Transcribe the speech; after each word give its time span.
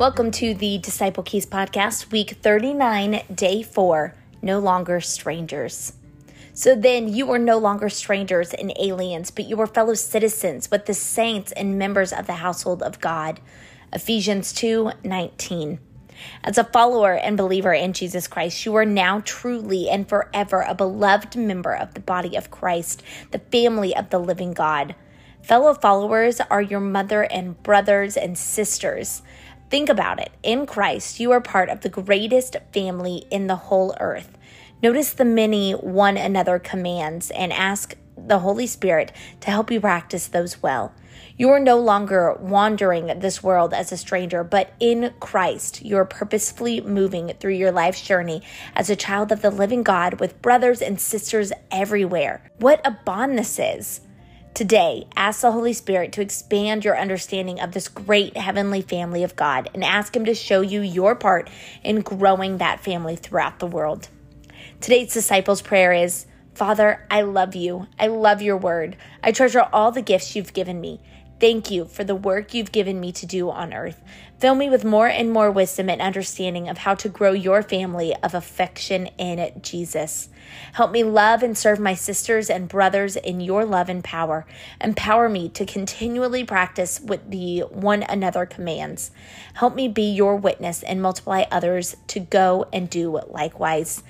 Welcome 0.00 0.30
to 0.30 0.54
the 0.54 0.78
Disciple 0.78 1.22
Keys 1.22 1.44
Podcast, 1.44 2.10
week 2.10 2.30
39, 2.40 3.20
day 3.34 3.62
four 3.62 4.14
No 4.40 4.58
Longer 4.58 4.98
Strangers. 5.02 5.92
So 6.54 6.74
then 6.74 7.06
you 7.06 7.30
are 7.30 7.38
no 7.38 7.58
longer 7.58 7.90
strangers 7.90 8.54
and 8.54 8.72
aliens, 8.80 9.30
but 9.30 9.44
you 9.44 9.60
are 9.60 9.66
fellow 9.66 9.92
citizens 9.92 10.70
with 10.70 10.86
the 10.86 10.94
saints 10.94 11.52
and 11.52 11.78
members 11.78 12.14
of 12.14 12.26
the 12.26 12.36
household 12.36 12.82
of 12.82 13.02
God. 13.02 13.40
Ephesians 13.92 14.54
2 14.54 14.90
19. 15.04 15.78
As 16.44 16.56
a 16.56 16.64
follower 16.64 17.12
and 17.12 17.36
believer 17.36 17.74
in 17.74 17.92
Jesus 17.92 18.26
Christ, 18.26 18.64
you 18.64 18.74
are 18.76 18.86
now 18.86 19.20
truly 19.26 19.90
and 19.90 20.08
forever 20.08 20.62
a 20.62 20.74
beloved 20.74 21.36
member 21.36 21.74
of 21.74 21.92
the 21.92 22.00
body 22.00 22.38
of 22.38 22.50
Christ, 22.50 23.02
the 23.32 23.38
family 23.38 23.94
of 23.94 24.08
the 24.08 24.18
living 24.18 24.54
God. 24.54 24.94
Fellow 25.42 25.74
followers 25.74 26.40
are 26.40 26.62
your 26.62 26.80
mother 26.80 27.22
and 27.22 27.60
brothers 27.62 28.16
and 28.16 28.36
sisters. 28.36 29.22
Think 29.70 29.88
about 29.88 30.18
it. 30.18 30.32
In 30.42 30.66
Christ, 30.66 31.20
you 31.20 31.30
are 31.30 31.40
part 31.40 31.68
of 31.68 31.82
the 31.82 31.88
greatest 31.88 32.56
family 32.72 33.24
in 33.30 33.46
the 33.46 33.54
whole 33.54 33.94
earth. 34.00 34.36
Notice 34.82 35.12
the 35.12 35.24
many 35.24 35.72
one 35.72 36.16
another 36.16 36.58
commands 36.58 37.30
and 37.30 37.52
ask 37.52 37.94
the 38.16 38.40
Holy 38.40 38.66
Spirit 38.66 39.12
to 39.40 39.50
help 39.50 39.70
you 39.70 39.80
practice 39.80 40.26
those 40.26 40.60
well. 40.60 40.92
You 41.36 41.50
are 41.50 41.60
no 41.60 41.78
longer 41.78 42.36
wandering 42.40 43.20
this 43.20 43.44
world 43.44 43.72
as 43.72 43.92
a 43.92 43.96
stranger, 43.96 44.42
but 44.42 44.72
in 44.80 45.14
Christ, 45.20 45.84
you 45.84 45.96
are 45.98 46.04
purposefully 46.04 46.80
moving 46.80 47.28
through 47.38 47.54
your 47.54 47.70
life's 47.70 48.02
journey 48.02 48.42
as 48.74 48.90
a 48.90 48.96
child 48.96 49.30
of 49.30 49.40
the 49.40 49.50
living 49.50 49.84
God 49.84 50.18
with 50.18 50.42
brothers 50.42 50.82
and 50.82 51.00
sisters 51.00 51.52
everywhere. 51.70 52.42
What 52.58 52.80
a 52.84 52.98
bond 53.04 53.38
this 53.38 53.58
is! 53.60 54.00
Today, 54.60 55.06
ask 55.16 55.40
the 55.40 55.52
Holy 55.52 55.72
Spirit 55.72 56.12
to 56.12 56.20
expand 56.20 56.84
your 56.84 56.94
understanding 56.94 57.60
of 57.60 57.72
this 57.72 57.88
great 57.88 58.36
heavenly 58.36 58.82
family 58.82 59.24
of 59.24 59.34
God 59.34 59.70
and 59.72 59.82
ask 59.82 60.14
Him 60.14 60.26
to 60.26 60.34
show 60.34 60.60
you 60.60 60.82
your 60.82 61.14
part 61.14 61.48
in 61.82 62.02
growing 62.02 62.58
that 62.58 62.80
family 62.80 63.16
throughout 63.16 63.58
the 63.58 63.66
world. 63.66 64.10
Today's 64.82 65.14
disciples' 65.14 65.62
prayer 65.62 65.94
is 65.94 66.26
Father, 66.52 67.06
I 67.10 67.22
love 67.22 67.54
you. 67.54 67.86
I 67.98 68.08
love 68.08 68.42
your 68.42 68.58
word. 68.58 68.98
I 69.24 69.32
treasure 69.32 69.66
all 69.72 69.92
the 69.92 70.02
gifts 70.02 70.36
you've 70.36 70.52
given 70.52 70.78
me. 70.78 71.00
Thank 71.40 71.70
you 71.70 71.86
for 71.86 72.04
the 72.04 72.14
work 72.14 72.52
you've 72.52 72.70
given 72.70 73.00
me 73.00 73.12
to 73.12 73.24
do 73.24 73.48
on 73.48 73.72
earth. 73.72 74.02
Fill 74.38 74.54
me 74.54 74.68
with 74.68 74.84
more 74.84 75.08
and 75.08 75.32
more 75.32 75.50
wisdom 75.50 75.88
and 75.88 76.00
understanding 76.00 76.68
of 76.68 76.76
how 76.76 76.94
to 76.96 77.08
grow 77.08 77.32
your 77.32 77.62
family 77.62 78.14
of 78.22 78.34
affection 78.34 79.06
in 79.16 79.50
Jesus. 79.62 80.28
Help 80.74 80.92
me 80.92 81.02
love 81.02 81.42
and 81.42 81.56
serve 81.56 81.80
my 81.80 81.94
sisters 81.94 82.50
and 82.50 82.68
brothers 82.68 83.16
in 83.16 83.40
your 83.40 83.64
love 83.64 83.88
and 83.88 84.04
power. 84.04 84.46
Empower 84.82 85.30
me 85.30 85.48
to 85.48 85.64
continually 85.64 86.44
practice 86.44 87.00
with 87.00 87.30
the 87.30 87.60
one 87.70 88.02
another 88.02 88.44
commands. 88.44 89.10
Help 89.54 89.74
me 89.74 89.88
be 89.88 90.10
your 90.10 90.36
witness 90.36 90.82
and 90.82 91.00
multiply 91.00 91.44
others 91.50 91.96
to 92.08 92.20
go 92.20 92.66
and 92.70 92.90
do 92.90 93.18
likewise 93.28 94.02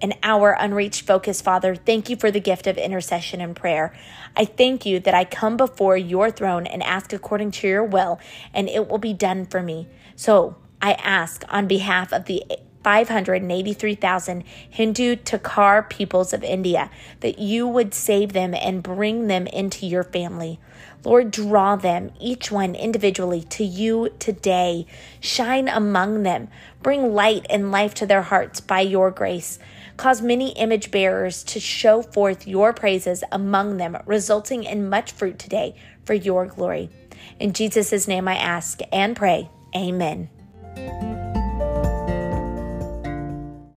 and 0.00 0.14
our 0.22 0.52
unreached 0.52 1.06
focus, 1.06 1.40
Father. 1.40 1.74
Thank 1.74 2.08
you 2.08 2.16
for 2.16 2.30
the 2.30 2.40
gift 2.40 2.66
of 2.66 2.78
intercession 2.78 3.40
and 3.40 3.54
prayer. 3.54 3.94
I 4.36 4.44
thank 4.44 4.86
you 4.86 5.00
that 5.00 5.14
I 5.14 5.24
come 5.24 5.56
before 5.56 5.96
your 5.96 6.30
throne 6.30 6.66
and 6.66 6.82
ask 6.82 7.12
according 7.12 7.50
to 7.52 7.68
your 7.68 7.84
will, 7.84 8.18
and 8.54 8.68
it 8.68 8.88
will 8.88 8.98
be 8.98 9.12
done 9.12 9.46
for 9.46 9.62
me. 9.62 9.88
So 10.16 10.56
I 10.80 10.92
ask 10.92 11.44
on 11.48 11.66
behalf 11.66 12.12
of 12.12 12.24
the 12.24 12.44
583,000 12.82 14.44
Hindu 14.70 15.16
Takar 15.16 15.88
peoples 15.88 16.32
of 16.32 16.42
India 16.42 16.90
that 17.20 17.38
you 17.38 17.66
would 17.66 17.94
save 17.94 18.32
them 18.32 18.54
and 18.54 18.82
bring 18.82 19.26
them 19.26 19.46
into 19.46 19.86
your 19.86 20.04
family. 20.04 20.58
Lord, 21.04 21.30
draw 21.30 21.76
them, 21.76 22.10
each 22.20 22.50
one 22.50 22.74
individually, 22.74 23.42
to 23.44 23.64
you 23.64 24.10
today. 24.18 24.86
Shine 25.18 25.68
among 25.68 26.22
them. 26.24 26.48
Bring 26.82 27.14
light 27.14 27.46
and 27.48 27.70
life 27.70 27.94
to 27.94 28.06
their 28.06 28.22
hearts 28.22 28.60
by 28.60 28.80
your 28.80 29.10
grace. 29.10 29.58
Cause 29.96 30.22
many 30.22 30.52
image 30.52 30.90
bearers 30.90 31.42
to 31.44 31.60
show 31.60 32.02
forth 32.02 32.46
your 32.46 32.72
praises 32.72 33.22
among 33.32 33.76
them, 33.76 33.98
resulting 34.06 34.64
in 34.64 34.88
much 34.88 35.12
fruit 35.12 35.38
today 35.38 35.74
for 36.04 36.14
your 36.14 36.46
glory. 36.46 36.90
In 37.38 37.52
Jesus' 37.52 38.08
name 38.08 38.28
I 38.28 38.36
ask 38.36 38.80
and 38.92 39.16
pray. 39.16 39.50
Amen. 39.74 40.30